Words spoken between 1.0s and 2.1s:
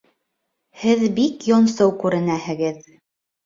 бик йонсоу